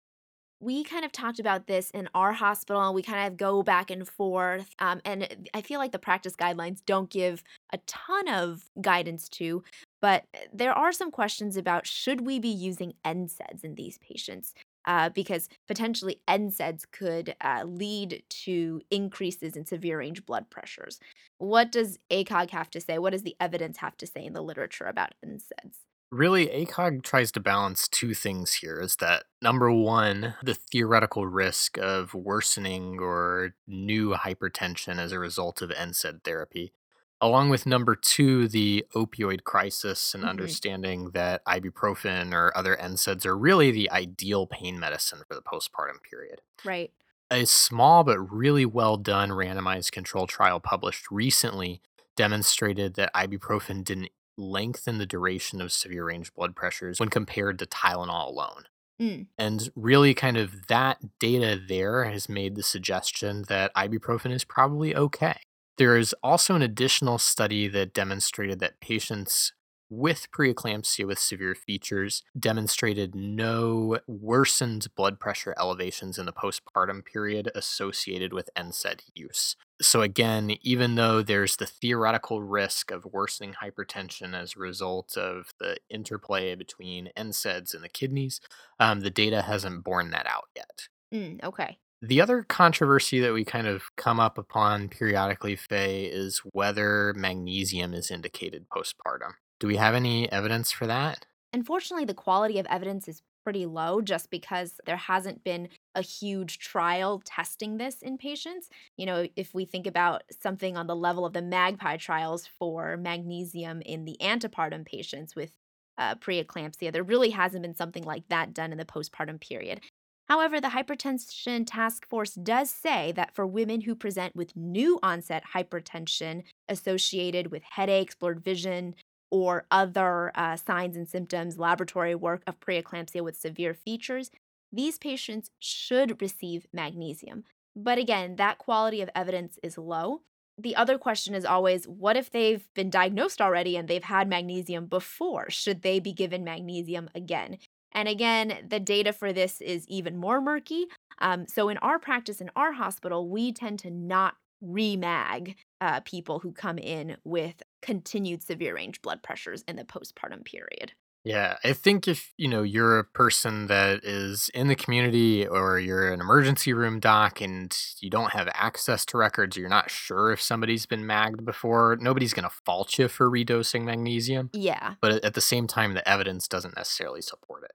We 0.59 0.85
kind 0.85 1.04
of 1.04 1.12
talked 1.12 1.38
about 1.38 1.66
this 1.66 1.90
in 1.90 2.09
our 2.14 2.33
hospital, 2.33 2.83
and 2.83 2.94
we 2.94 3.02
kind 3.02 3.30
of 3.30 3.37
go 3.37 3.62
back 3.62 3.90
and 3.90 4.09
forth. 4.09 4.75
Um, 4.78 5.02
and 5.04 5.50
I 5.52 5.61
feel 5.61 5.80
like 5.80 5.92
the 5.92 5.99
practice 5.99 6.35
guidelines 6.35 6.80
don't 6.87 7.11
give 7.11 7.44
a 7.75 7.78
ton 7.87 8.26
of 8.28 8.71
guidance 8.80 9.28
to, 9.30 9.62
but 10.00 10.25
there 10.50 10.73
are 10.73 10.92
some 10.92 11.11
questions 11.11 11.59
about 11.59 11.87
should 11.87 12.23
we 12.23 12.38
be 12.38 12.49
using 12.49 12.94
NSAIDs 13.04 13.64
in 13.64 13.75
these 13.75 13.99
patients? 13.99 14.54
Uh, 14.87 15.09
because 15.09 15.49
potentially 15.67 16.21
NSAIDs 16.29 16.85
could 16.91 17.35
uh, 17.41 17.64
lead 17.64 18.23
to 18.29 18.83
increases 18.91 19.57
in 19.57 19.64
severe 19.64 19.99
range 19.99 20.26
blood 20.26 20.50
pressures. 20.50 21.00
What 21.38 21.73
does 21.73 21.99
ACOG 22.11 22.50
have 22.50 22.71
to 22.71 22.81
say? 22.81 22.99
What 22.99 23.12
does 23.12 23.23
the 23.23 23.37
evidence 23.41 23.79
have 23.79 23.97
to 23.99 24.07
say 24.07 24.25
in 24.25 24.35
the 24.35 24.43
literature 24.43 24.85
about 24.85 25.14
NSAIDs? 25.25 25.79
Really, 26.14 26.47
ACOG 26.47 27.03
tries 27.03 27.33
to 27.33 27.41
balance 27.41 27.88
two 27.88 28.14
things 28.14 28.55
here 28.55 28.79
is 28.79 28.95
that 28.97 29.25
number 29.43 29.73
one, 29.73 30.35
the 30.45 30.55
theoretical 30.55 31.26
risk 31.26 31.76
of 31.76 32.14
worsening 32.14 33.00
or 33.00 33.57
new 33.67 34.14
hypertension 34.14 34.99
as 34.99 35.11
a 35.11 35.19
result 35.19 35.61
of 35.61 35.71
NSAID 35.71 36.23
therapy, 36.23 36.73
along 37.21 37.49
with 37.50 37.66
number 37.66 37.97
two, 37.97 38.49
the 38.49 38.85
opioid 38.94 39.44
crisis 39.44 40.14
and 40.14 40.25
hmm 40.25 40.28
understanding 40.28 41.11
that 41.11 41.44
ibuprofen 41.47 42.33
or 42.33 42.56
other 42.56 42.76
NSAIDs 42.76 43.26
are 43.26 43.37
really 43.37 43.71
the 43.71 43.90
ideal 43.90 44.47
pain 44.47 44.78
medicine 44.80 45.23
for 45.26 45.35
the 45.35 45.42
postpartum 45.42 46.02
period. 46.02 46.40
Right. 46.64 46.92
A 47.30 47.44
small 47.47 48.04
but 48.04 48.18
really 48.21 48.66
well 48.66 48.97
done 48.97 49.30
randomized 49.30 49.92
control 49.92 50.26
trial 50.26 50.61
published 50.61 51.11
recently 51.11 51.80
demonstrated 52.16 52.94
that 52.94 53.12
ibuprofen 53.14 53.83
didn't 53.85 54.11
lengthen 54.37 54.99
the 54.99 55.06
duration 55.06 55.61
of 55.61 55.73
severe 55.73 56.04
range 56.06 56.33
blood 56.35 56.54
pressures 56.56 57.00
when 57.00 57.09
compared 57.09 57.59
to 57.59 57.66
Tylenol 57.66 58.28
alone. 58.28 58.64
Mm, 59.00 59.26
And 59.38 59.71
really, 59.76 60.14
kind 60.14 60.37
of 60.37 60.66
that 60.68 61.18
data 61.18 61.61
there 61.68 62.04
has 62.04 62.28
made 62.28 62.54
the 62.56 62.62
suggestion 62.62 63.44
that 63.49 63.75
ibuprofen 63.75 64.33
is 64.33 64.44
probably 64.44 64.94
okay. 64.94 65.37
There 65.76 65.97
is 65.97 66.14
also 66.23 66.54
an 66.54 66.62
additional 66.62 67.19
study 67.19 67.69
that 67.69 67.93
demonstrated 67.93 68.61
that 68.61 68.81
patients 68.81 69.52
with 69.90 70.31
preeclampsia 70.33 71.07
with 71.07 71.19
severe 71.19 71.54
features 71.54 72.23
demonstrated 72.38 73.14
no 73.14 73.99
worsened 74.07 74.87
blood 74.97 75.21
pressure 75.21 75.54
elevations 75.59 76.19
in 76.19 76.26
the 76.26 76.33
postpartum 76.33 77.04
period 77.04 77.50
associated 77.54 78.33
with 78.33 78.50
NSAID 78.57 79.02
use. 79.14 79.57
So, 79.81 80.02
again, 80.02 80.57
even 80.62 80.95
though 80.95 81.23
there's 81.23 81.57
the 81.57 81.66
theoretical 81.66 82.43
risk 82.43 82.90
of 82.90 83.04
worsening 83.04 83.54
hypertension 83.62 84.35
as 84.35 84.54
a 84.57 84.61
result 84.61 85.16
of 85.16 85.52
the 85.59 85.76
interplay 85.90 86.54
between 86.54 87.11
NSAIDs 87.16 87.75
and 87.75 87.83
the 87.83 87.88
kidneys, 87.88 88.40
um, 88.81 89.00
the 89.00 89.11
data 89.11 89.43
hasn't 89.43 89.85
borne 89.85 90.11
that 90.11 90.26
out 90.26 90.49
yet. 90.57 90.88
mm, 91.12 91.43
okay. 91.43 91.78
The 92.06 92.20
other 92.20 92.42
controversy 92.42 93.18
that 93.20 93.32
we 93.32 93.46
kind 93.46 93.66
of 93.66 93.84
come 93.96 94.20
up 94.20 94.37
upon 94.37 94.90
periodically, 94.90 95.56
Faye, 95.56 96.04
is 96.04 96.42
whether 96.52 97.14
magnesium 97.16 97.94
is 97.94 98.11
indicated 98.11 98.68
postpartum. 98.68 99.32
Do 99.58 99.66
we 99.66 99.76
have 99.76 99.94
any 99.94 100.30
evidence 100.30 100.70
for 100.70 100.87
that? 100.87 101.25
Unfortunately, 101.54 102.04
the 102.04 102.12
quality 102.12 102.58
of 102.58 102.66
evidence 102.66 103.08
is 103.08 103.23
pretty 103.42 103.64
low 103.64 104.02
just 104.02 104.28
because 104.28 104.78
there 104.84 104.99
hasn't 104.99 105.44
been 105.44 105.70
a 105.94 106.02
huge 106.02 106.58
trial 106.58 107.23
testing 107.25 107.78
this 107.78 108.02
in 108.02 108.18
patients. 108.18 108.68
You 108.99 109.06
know, 109.06 109.26
if 109.34 109.54
we 109.54 109.64
think 109.64 109.87
about 109.87 110.25
something 110.42 110.76
on 110.76 110.87
the 110.87 110.96
level 110.96 111.25
of 111.25 111.32
the 111.32 111.40
MAGPIE 111.40 111.96
trials 111.96 112.46
for 112.58 112.99
magnesium 112.99 113.80
in 113.80 114.04
the 114.04 114.18
antepartum 114.20 114.84
patients 114.84 115.34
with 115.34 115.54
uh, 115.96 116.16
preeclampsia, 116.16 116.92
there 116.92 117.02
really 117.02 117.30
hasn't 117.30 117.62
been 117.62 117.75
something 117.75 118.02
like 118.02 118.28
that 118.28 118.52
done 118.52 118.73
in 118.73 118.78
the 118.78 118.84
postpartum 118.84 119.40
period. 119.40 119.80
However, 120.28 120.61
the 120.61 120.69
Hypertension 120.69 121.64
Task 121.66 122.09
Force 122.09 122.35
does 122.35 122.71
say 122.71 123.12
that 123.12 123.35
for 123.35 123.47
women 123.47 123.83
who 123.83 123.95
present 123.95 124.35
with 124.35 124.57
new 124.57 124.99
onset 125.02 125.45
hypertension 125.54 126.45
associated 126.69 127.50
with 127.50 127.62
headaches, 127.62 128.14
blurred 128.14 128.43
vision, 128.43 128.95
or 129.31 129.66
other 129.71 130.33
uh, 130.35 130.57
signs 130.57 130.97
and 130.97 131.09
symptoms, 131.09 131.59
laboratory 131.59 132.14
work 132.14 132.43
of 132.47 132.61
preeclampsia 132.61 133.21
with 133.23 133.37
severe 133.37 133.75
features, 133.75 134.31
these 134.73 134.97
patients 134.97 135.50
should 135.59 136.21
receive 136.23 136.66
magnesium. 136.73 137.45
But 137.76 137.99
again, 137.99 138.37
that 138.37 138.59
quality 138.59 139.00
of 139.00 139.11
evidence 139.14 139.59
is 139.62 139.76
low. 139.76 140.23
The 140.57 140.76
other 140.76 140.99
question 140.99 141.35
is 141.35 141.45
always 141.45 141.87
what 141.87 142.16
if 142.16 142.31
they've 142.31 142.66
been 142.75 142.90
diagnosed 142.90 143.40
already 143.40 143.76
and 143.76 143.88
they've 143.88 144.04
had 144.04 144.28
magnesium 144.28 144.87
before? 144.87 145.50
Should 145.50 145.83
they 145.83 145.99
be 145.99 146.12
given 146.12 146.45
magnesium 146.45 147.11
again? 147.14 147.59
And 147.95 148.09
again, 148.09 148.67
the 148.69 148.81
data 148.81 149.13
for 149.13 149.33
this 149.33 149.61
is 149.61 149.87
even 149.89 150.17
more 150.17 150.41
murky. 150.41 150.87
Um, 151.21 151.47
so, 151.47 151.69
in 151.69 151.79
our 151.79 151.99
practice 151.99 152.41
in 152.41 152.51
our 152.57 152.73
hospital, 152.73 153.29
we 153.29 153.53
tend 153.53 153.79
to 153.81 153.91
not 153.91 154.35
remag 154.63 155.55
uh, 155.81 156.01
people 156.01 156.39
who 156.41 156.53
come 156.53 156.79
in 156.79 157.17
with 157.25 157.63
continued 157.83 158.43
severe 158.43 158.75
range 158.75 159.03
blood 159.03 159.23
pressures 159.23 159.63
in 159.69 159.77
the 159.77 159.85
postpartum 159.85 160.45
period. 160.45 160.93
Yeah, 161.25 161.57
I 161.65 161.73
think 161.73 162.07
if, 162.07 162.35
you 162.37 162.49
know, 162.49 162.63
you're 162.63 162.99
a 162.99 163.05
person 163.05 163.67
that 163.69 164.05
is 164.05 164.51
in 164.53 164.69
the 164.69 164.75
community 164.77 165.47
or 165.47 165.79
you're 165.79 166.13
an 166.13 166.21
emergency 166.21 166.75
room 166.75 167.01
doc 167.01 167.41
and 167.41 167.75
you 168.01 168.11
don't 168.11 168.35
have 168.35 168.47
access 168.53 169.07
to 169.07 169.17
records, 169.17 169.57
you're 169.57 169.71
not 169.71 169.91
sure 169.91 170.33
if 170.33 170.43
somebody's 170.43 170.85
been 170.85 171.07
magged 171.07 171.47
before, 171.47 171.97
nobody's 171.99 172.35
going 172.35 172.49
to 172.49 172.55
fault 172.67 172.99
you 172.99 173.09
for 173.09 173.31
redosing 173.31 173.85
magnesium. 173.85 174.51
Yeah. 174.53 174.95
But 175.01 175.13
at 175.13 175.25
at 175.25 175.33
the 175.33 175.41
same 175.41 175.67
time, 175.67 175.95
the 175.95 176.07
evidence 176.07 176.47
doesn't 176.47 176.77
necessarily 176.77 177.23
support 177.23 177.65
it. 177.65 177.73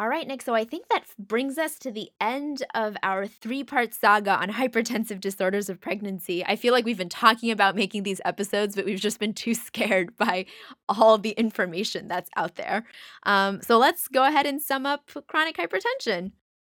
All 0.00 0.08
right, 0.08 0.28
Nick. 0.28 0.42
So 0.42 0.54
I 0.54 0.64
think 0.64 0.86
that 0.88 1.06
brings 1.18 1.58
us 1.58 1.76
to 1.80 1.90
the 1.90 2.08
end 2.20 2.62
of 2.72 2.96
our 3.02 3.26
three 3.26 3.64
part 3.64 3.92
saga 3.92 4.40
on 4.40 4.48
hypertensive 4.52 5.20
disorders 5.20 5.68
of 5.68 5.80
pregnancy. 5.80 6.44
I 6.46 6.54
feel 6.54 6.72
like 6.72 6.84
we've 6.84 6.96
been 6.98 7.08
talking 7.08 7.50
about 7.50 7.74
making 7.74 8.04
these 8.04 8.20
episodes, 8.24 8.76
but 8.76 8.84
we've 8.84 9.00
just 9.00 9.18
been 9.18 9.34
too 9.34 9.54
scared 9.54 10.16
by 10.16 10.46
all 10.88 11.18
the 11.18 11.30
information 11.30 12.06
that's 12.06 12.30
out 12.36 12.54
there. 12.54 12.84
Um, 13.24 13.60
so 13.60 13.76
let's 13.76 14.06
go 14.06 14.24
ahead 14.24 14.46
and 14.46 14.62
sum 14.62 14.86
up 14.86 15.10
chronic 15.26 15.56
hypertension. 15.56 16.30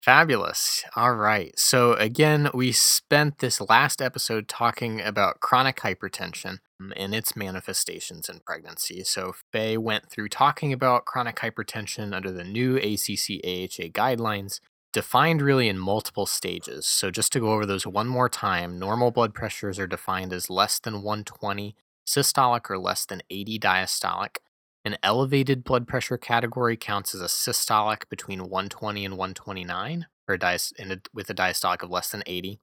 Fabulous. 0.01 0.85
All 0.95 1.13
right. 1.13 1.51
So, 1.59 1.93
again, 1.95 2.49
we 2.53 2.71
spent 2.71 3.39
this 3.39 3.59
last 3.59 4.01
episode 4.01 4.47
talking 4.47 5.01
about 5.01 5.41
chronic 5.41 5.75
hypertension 5.75 6.59
Um, 6.81 6.93
and 6.95 7.13
its 7.13 7.35
manifestations 7.35 8.29
in 8.29 8.39
pregnancy. 8.45 9.03
So, 9.03 9.33
Faye 9.51 9.77
went 9.77 10.09
through 10.09 10.29
talking 10.29 10.71
about 10.71 11.05
chronic 11.05 11.37
hypertension 11.37 12.13
under 12.13 12.31
the 12.31 12.43
new 12.43 12.77
ACC 12.77 13.43
AHA 13.43 13.91
guidelines, 13.91 14.61
defined 14.93 15.41
really 15.41 15.67
in 15.67 15.77
multiple 15.77 16.25
stages. 16.25 16.87
So, 16.87 17.11
just 17.11 17.33
to 17.33 17.39
go 17.39 17.51
over 17.51 17.65
those 17.65 17.85
one 17.85 18.07
more 18.07 18.29
time, 18.29 18.79
normal 18.79 19.11
blood 19.11 19.33
pressures 19.33 19.77
are 19.77 19.87
defined 19.87 20.31
as 20.31 20.49
less 20.49 20.79
than 20.79 21.01
120 21.01 21.75
systolic 22.07 22.69
or 22.69 22.79
less 22.79 23.05
than 23.05 23.21
80 23.29 23.59
diastolic. 23.59 24.37
An 24.85 24.97
elevated 25.03 25.63
blood 25.63 25.87
pressure 25.87 26.17
category 26.17 26.77
counts 26.77 27.13
as 27.13 27.21
a 27.21 27.25
systolic 27.25 28.07
between 28.09 28.49
120 28.49 29.05
and 29.05 29.17
129, 29.17 30.07
or 30.27 30.37
dias- 30.37 30.73
a, 30.79 30.97
with 31.13 31.29
a 31.29 31.35
diastolic 31.35 31.83
of 31.83 31.89
less 31.89 32.09
than 32.09 32.23
80. 32.25 32.59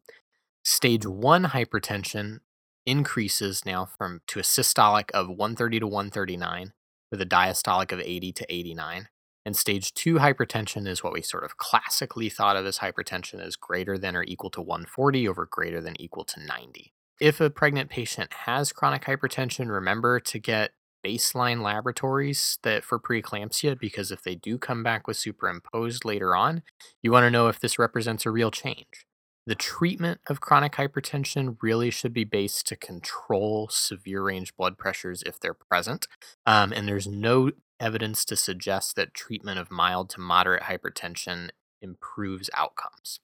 Stage 0.64 1.06
1 1.06 1.44
hypertension 1.44 2.38
increases 2.86 3.64
now 3.66 3.84
from 3.84 4.20
to 4.28 4.38
a 4.38 4.42
systolic 4.42 5.10
of 5.10 5.28
130 5.28 5.80
to 5.80 5.86
139 5.86 6.72
with 7.10 7.20
a 7.20 7.26
diastolic 7.26 7.92
of 7.92 8.00
80 8.00 8.32
to 8.32 8.46
89. 8.48 9.08
And 9.44 9.56
stage 9.56 9.94
2 9.94 10.16
hypertension 10.16 10.88
is 10.88 11.04
what 11.04 11.12
we 11.12 11.22
sort 11.22 11.44
of 11.44 11.56
classically 11.56 12.28
thought 12.28 12.56
of 12.56 12.66
as 12.66 12.78
hypertension 12.78 13.40
as 13.40 13.54
greater 13.54 13.96
than 13.96 14.16
or 14.16 14.24
equal 14.24 14.50
to 14.50 14.60
140 14.60 15.28
over 15.28 15.46
greater 15.46 15.80
than 15.80 16.00
equal 16.00 16.24
to 16.24 16.44
90. 16.44 16.92
If 17.20 17.40
a 17.40 17.48
pregnant 17.48 17.88
patient 17.88 18.32
has 18.32 18.72
chronic 18.72 19.04
hypertension, 19.04 19.70
remember 19.70 20.18
to 20.20 20.38
get 20.38 20.72
baseline 21.04 21.62
laboratories 21.62 22.58
that 22.64 22.84
for 22.84 22.98
preeclampsia 22.98 23.78
because 23.78 24.10
if 24.10 24.22
they 24.22 24.34
do 24.34 24.58
come 24.58 24.82
back 24.82 25.06
with 25.06 25.16
superimposed 25.16 26.04
later 26.04 26.34
on, 26.34 26.62
you 27.02 27.12
want 27.12 27.24
to 27.24 27.30
know 27.30 27.46
if 27.46 27.60
this 27.60 27.78
represents 27.78 28.26
a 28.26 28.30
real 28.30 28.50
change. 28.50 29.05
The 29.46 29.54
treatment 29.54 30.20
of 30.28 30.40
chronic 30.40 30.72
hypertension 30.72 31.56
really 31.62 31.90
should 31.90 32.12
be 32.12 32.24
based 32.24 32.66
to 32.66 32.76
control 32.76 33.68
severe 33.70 34.22
range 34.24 34.56
blood 34.56 34.76
pressures 34.76 35.22
if 35.22 35.38
they're 35.38 35.54
present. 35.54 36.08
Um, 36.44 36.72
and 36.72 36.88
there's 36.88 37.06
no 37.06 37.52
evidence 37.78 38.24
to 38.24 38.36
suggest 38.36 38.96
that 38.96 39.14
treatment 39.14 39.60
of 39.60 39.70
mild 39.70 40.10
to 40.10 40.20
moderate 40.20 40.64
hypertension 40.64 41.50
improves 41.80 42.50
outcomes. 42.54 43.20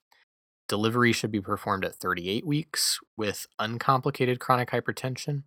Delivery 0.68 1.12
should 1.12 1.32
be 1.32 1.40
performed 1.40 1.84
at 1.84 1.96
38 1.96 2.46
weeks 2.46 3.00
with 3.16 3.46
uncomplicated 3.58 4.38
chronic 4.38 4.70
hypertension. 4.70 5.42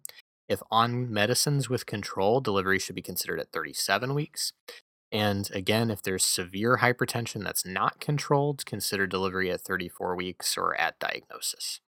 If 0.50 0.62
on 0.70 1.12
medicines 1.12 1.70
with 1.70 1.86
control, 1.86 2.42
delivery 2.42 2.80
should 2.80 2.96
be 2.96 3.02
considered 3.02 3.40
at 3.40 3.52
37 3.52 4.14
weeks. 4.14 4.52
And 5.16 5.50
again, 5.54 5.90
if 5.92 6.02
there's 6.02 6.26
severe 6.26 6.80
hypertension 6.80 7.42
that's 7.42 7.66
not 7.66 8.02
controlled, 8.02 8.66
consider 8.66 9.08
delivery 9.08 9.50
at 9.50 9.62
34 9.62 10.14
weeks 10.14 10.58
or 10.58 10.76
at 10.76 11.00
diagnosis. 11.00 11.80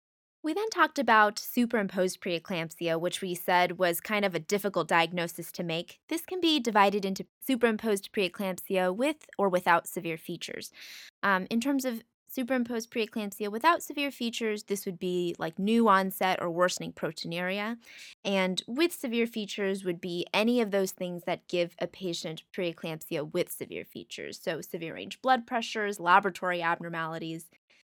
We 0.41 0.53
then 0.53 0.69
talked 0.69 0.97
about 0.97 1.37
superimposed 1.37 2.21
preeclampsia, 2.21 2.97
which 2.97 3.21
we 3.21 3.35
said 3.35 3.77
was 3.77 3.99
kind 3.99 4.23
of 4.23 4.33
a 4.33 4.39
difficult 4.39 4.87
diagnosis 4.87 5.51
to 5.51 5.63
make. 5.63 5.99
This 6.07 6.21
can 6.21 6.39
be 6.39 6.61
divided 6.61 7.03
into 7.03 7.25
superimposed 7.45 8.13
preeclampsia 8.13 8.95
with 8.95 9.17
or 9.37 9.49
without 9.49 9.87
severe 9.87 10.17
features. 10.17 10.71
Um, 11.21 11.47
in 11.49 11.59
terms 11.59 11.83
of 11.83 12.03
superimposed 12.37 12.91
preeclampsia 12.91 13.51
without 13.51 13.81
severe 13.81 14.11
features, 14.11 14.65
this 14.65 14.85
would 14.85 14.99
be 14.99 15.35
like 15.39 15.57
new 15.57 15.87
onset 15.87 16.37
or 16.39 16.51
worsening 16.51 16.93
proteinuria. 16.93 17.77
And 18.23 18.61
with 18.67 18.93
severe 18.93 19.25
features 19.25 19.83
would 19.83 19.99
be 19.99 20.27
any 20.31 20.61
of 20.61 20.69
those 20.69 20.91
things 20.91 21.23
that 21.23 21.47
give 21.47 21.75
a 21.79 21.87
patient 21.87 22.43
preeclampsia 22.55 23.33
with 23.33 23.51
severe 23.51 23.85
features. 23.85 24.39
So, 24.39 24.61
severe 24.61 24.93
range 24.93 25.19
blood 25.23 25.47
pressures, 25.47 25.99
laboratory 25.99 26.61
abnormalities, 26.61 27.45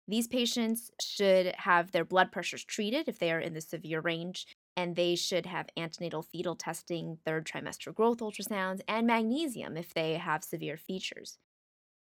these 0.07 0.27
patients 0.27 0.89
should 0.99 1.53
have 1.57 1.91
their 1.91 2.03
blood 2.03 2.31
pressures 2.31 2.63
treated 2.63 3.07
if 3.07 3.19
they 3.19 3.31
are 3.31 3.39
in 3.39 3.53
the 3.53 3.61
severe 3.61 4.01
range, 4.01 4.47
and 4.75 4.95
they 4.95 5.15
should 5.15 5.45
have 5.45 5.69
antenatal 5.77 6.23
fetal 6.23 6.55
testing, 6.55 7.19
third 7.23 7.45
trimester 7.45 7.93
growth 7.93 8.17
ultrasounds, 8.17 8.81
and 8.87 9.05
magnesium 9.05 9.77
if 9.77 9.93
they 9.93 10.15
have 10.15 10.43
severe 10.43 10.77
features. 10.77 11.37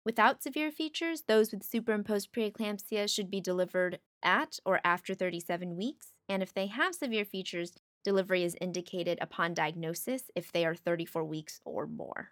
Without 0.06 0.41
severe 0.41 0.72
features, 0.72 1.24
those 1.27 1.51
with 1.51 1.63
superimposed 1.63 2.32
preeclampsia 2.32 3.13
should 3.13 3.29
be 3.29 3.41
delivered 3.41 4.00
at 4.24 4.60
or 4.65 4.79
after 4.84 5.13
37 5.13 5.75
weeks, 5.75 6.13
and 6.27 6.41
if 6.41 6.53
they 6.53 6.68
have 6.68 6.96
severe 6.96 7.25
features, 7.25 7.74
delivery 8.03 8.44
is 8.44 8.56
indicated 8.62 9.18
upon 9.22 9.53
diagnosis 9.53 10.24
if 10.36 10.51
they 10.51 10.65
are 10.65 10.75
34 10.75 11.24
weeks 11.24 11.60
or 11.65 11.86
more. 11.86 12.29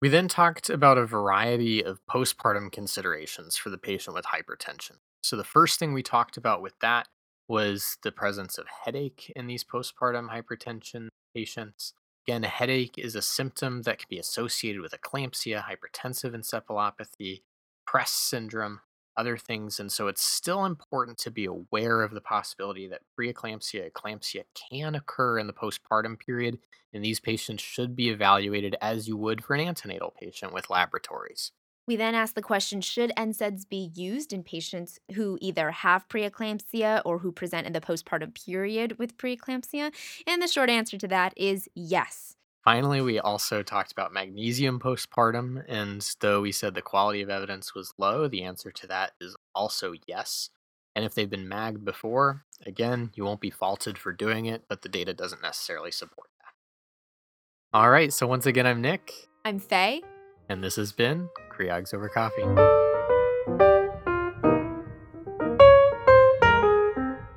We 0.00 0.08
then 0.08 0.28
talked 0.28 0.70
about 0.70 0.98
a 0.98 1.04
variety 1.04 1.84
of 1.84 2.00
postpartum 2.06 2.72
considerations 2.72 3.56
for 3.56 3.68
the 3.68 3.76
patient 3.76 4.14
with 4.14 4.24
hypertension. 4.26 4.96
So, 5.22 5.36
the 5.36 5.44
first 5.44 5.78
thing 5.78 5.92
we 5.92 6.02
talked 6.02 6.38
about 6.38 6.62
with 6.62 6.78
that 6.80 7.08
was 7.48 7.98
the 8.02 8.12
presence 8.12 8.56
of 8.56 8.66
headache 8.84 9.30
in 9.36 9.46
these 9.46 9.64
postpartum 9.64 10.30
hypertension 10.30 11.08
patients. 11.34 11.92
Again, 12.26 12.44
a 12.44 12.48
headache 12.48 12.98
is 12.98 13.14
a 13.14 13.22
symptom 13.22 13.82
that 13.82 13.98
can 13.98 14.06
be 14.08 14.18
associated 14.18 14.82
with 14.82 14.92
eclampsia, 14.92 15.64
hypertensive 15.64 16.34
encephalopathy, 16.34 17.42
PRES 17.86 18.10
syndrome, 18.10 18.80
other 19.16 19.36
things. 19.36 19.80
And 19.80 19.90
so 19.90 20.06
it's 20.06 20.22
still 20.22 20.64
important 20.64 21.18
to 21.18 21.30
be 21.30 21.44
aware 21.44 22.02
of 22.02 22.12
the 22.12 22.20
possibility 22.20 22.86
that 22.88 23.02
preeclampsia, 23.18 23.90
eclampsia 23.90 24.44
can 24.70 24.94
occur 24.94 25.38
in 25.38 25.46
the 25.46 25.52
postpartum 25.52 26.18
period. 26.18 26.58
And 26.92 27.04
these 27.04 27.20
patients 27.20 27.62
should 27.62 27.96
be 27.96 28.10
evaluated 28.10 28.76
as 28.80 29.08
you 29.08 29.16
would 29.16 29.44
for 29.44 29.54
an 29.54 29.60
antenatal 29.60 30.14
patient 30.18 30.52
with 30.52 30.70
laboratories. 30.70 31.52
We 31.90 31.96
then 31.96 32.14
asked 32.14 32.36
the 32.36 32.40
question 32.40 32.80
Should 32.80 33.12
NSAIDs 33.16 33.68
be 33.68 33.90
used 33.96 34.32
in 34.32 34.44
patients 34.44 35.00
who 35.14 35.36
either 35.40 35.72
have 35.72 36.08
preeclampsia 36.08 37.02
or 37.04 37.18
who 37.18 37.32
present 37.32 37.66
in 37.66 37.72
the 37.72 37.80
postpartum 37.80 38.32
period 38.32 38.96
with 39.00 39.18
preeclampsia? 39.18 39.92
And 40.24 40.40
the 40.40 40.46
short 40.46 40.70
answer 40.70 40.96
to 40.98 41.08
that 41.08 41.34
is 41.36 41.68
yes. 41.74 42.36
Finally, 42.62 43.00
we 43.00 43.18
also 43.18 43.64
talked 43.64 43.90
about 43.90 44.12
magnesium 44.12 44.78
postpartum, 44.78 45.64
and 45.66 46.08
though 46.20 46.42
we 46.42 46.52
said 46.52 46.74
the 46.74 46.80
quality 46.80 47.22
of 47.22 47.28
evidence 47.28 47.74
was 47.74 47.92
low, 47.98 48.28
the 48.28 48.44
answer 48.44 48.70
to 48.70 48.86
that 48.86 49.14
is 49.20 49.34
also 49.52 49.92
yes. 50.06 50.50
And 50.94 51.04
if 51.04 51.16
they've 51.16 51.28
been 51.28 51.48
magged 51.48 51.84
before, 51.84 52.44
again, 52.64 53.10
you 53.16 53.24
won't 53.24 53.40
be 53.40 53.50
faulted 53.50 53.98
for 53.98 54.12
doing 54.12 54.46
it, 54.46 54.62
but 54.68 54.82
the 54.82 54.88
data 54.88 55.12
doesn't 55.12 55.42
necessarily 55.42 55.90
support 55.90 56.28
that. 56.38 57.76
All 57.76 57.90
right, 57.90 58.12
so 58.12 58.28
once 58.28 58.46
again, 58.46 58.68
I'm 58.68 58.80
Nick. 58.80 59.12
I'm 59.44 59.58
Faye. 59.58 60.02
And 60.50 60.62
this 60.64 60.74
has 60.76 60.92
been 60.92 61.28
Creogs 61.56 61.94
Over 61.94 62.08
Coffee. 62.08 62.42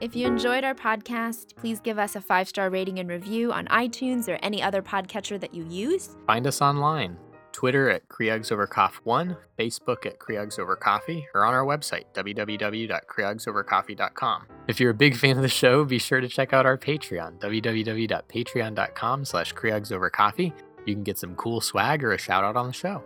If 0.02 0.16
you 0.16 0.26
enjoyed 0.28 0.64
our 0.64 0.74
podcast, 0.74 1.56
please 1.56 1.80
give 1.80 2.00
us 2.00 2.16
a 2.16 2.22
five 2.22 2.48
star 2.48 2.72
rating 2.72 2.98
and 3.00 3.08
review 3.08 3.54
on 3.54 3.68
iTunes 3.68 4.28
or 4.28 4.40
any 4.42 4.64
other 4.64 4.82
podcatcher 4.82 5.40
that 5.40 5.54
you 5.54 5.64
use. 5.66 6.18
Find 6.26 6.48
us 6.48 6.60
online 6.60 7.18
Twitter 7.52 7.88
at 7.90 8.10
CreogsOverCoff1, 8.10 9.38
Facebook 9.60 10.08
at 10.08 10.18
Creogs 10.20 10.58
Over 10.58 10.76
Coffee, 10.76 11.28
or 11.36 11.46
on 11.46 11.54
our 11.54 11.64
website, 11.64 12.06
www.creogsovercoffee.com. 12.14 14.48
If 14.68 14.80
you're 14.80 14.90
a 14.90 14.96
big 14.96 15.16
fan 15.16 15.36
of 15.38 15.44
the 15.44 15.48
show, 15.48 15.86
be 15.86 16.00
sure 16.00 16.20
to 16.20 16.28
check 16.28 16.52
out 16.52 16.66
our 16.66 16.80
Patreon, 16.80 17.40
www.patreon.com 17.40 19.26
slash 19.26 19.54
creogsovercoffee. 19.54 20.52
You 20.86 20.94
can 20.94 21.04
get 21.04 21.18
some 21.18 21.36
cool 21.36 21.62
swag 21.62 22.04
or 22.04 22.14
a 22.14 22.18
shout 22.18 22.44
out 22.44 22.56
on 22.56 22.68
the 22.68 22.74
show. 22.74 23.04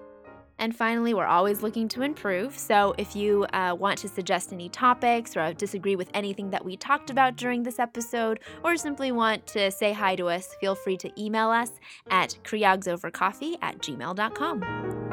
And 0.60 0.76
finally, 0.76 1.14
we're 1.14 1.28
always 1.28 1.62
looking 1.62 1.88
to 1.90 2.02
improve. 2.02 2.58
So 2.58 2.96
if 2.98 3.16
you 3.16 3.46
uh, 3.54 3.76
want 3.78 4.00
to 4.00 4.08
suggest 4.08 4.52
any 4.52 4.70
topics 4.70 5.38
or 5.38 5.54
disagree 5.54 5.96
with 5.96 6.10
anything 6.14 6.50
that 6.50 6.66
we 6.66 6.76
talked 6.76 7.10
about 7.10 7.36
during 7.36 7.64
this 7.64 7.80
episode, 7.80 8.40
or 8.64 8.76
simply 8.76 9.12
want 9.12 9.46
to 9.48 9.70
say 9.70 9.94
hi 9.94 10.16
to 10.16 10.28
us, 10.28 10.56
feel 10.60 10.74
free 10.74 10.98
to 10.98 11.22
email 11.22 11.50
us 11.50 11.72
at 12.10 12.38
creogsovercoffee 12.44 13.58
at 13.62 13.78
gmail.com. 13.80 15.07